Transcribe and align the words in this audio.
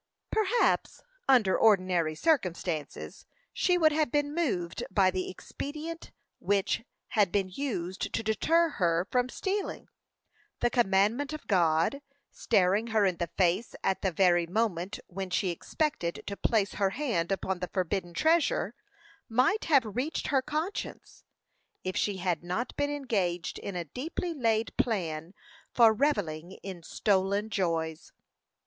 Perhaps, 0.31 1.03
under 1.29 1.55
ordinary 1.55 2.15
circumstances, 2.15 3.27
she 3.53 3.77
would 3.77 3.91
have 3.91 4.11
been 4.11 4.33
moved 4.33 4.83
by 4.89 5.11
the 5.11 5.29
expedient 5.29 6.11
which 6.39 6.81
had 7.09 7.31
been 7.31 7.49
used 7.49 8.11
to 8.11 8.23
deter 8.23 8.69
her 8.69 9.07
from 9.11 9.29
stealing. 9.29 9.89
The 10.59 10.71
commandment 10.71 11.33
of 11.33 11.45
God, 11.45 12.01
staring 12.31 12.87
her 12.87 13.05
in 13.05 13.17
the 13.17 13.29
face 13.37 13.75
at 13.83 14.01
the 14.01 14.11
very 14.11 14.47
moment 14.47 14.99
when 15.05 15.29
she 15.29 15.51
expected 15.51 16.23
to 16.25 16.35
place 16.35 16.73
her 16.81 16.89
hand 16.89 17.31
upon 17.31 17.59
the 17.59 17.69
forbidden 17.71 18.15
treasure, 18.15 18.73
might 19.29 19.65
have 19.65 19.85
reached 19.85 20.29
her 20.29 20.41
conscience 20.41 21.23
if 21.83 21.95
she 21.95 22.17
had 22.17 22.43
not 22.43 22.75
been 22.75 22.89
engaged 22.89 23.59
in 23.59 23.75
a 23.75 23.85
deeply 23.85 24.33
laid 24.33 24.75
plan 24.77 25.35
for 25.71 25.93
revelling 25.93 26.53
in 26.63 26.81
stolen 26.81 27.51
joys. 27.51 28.11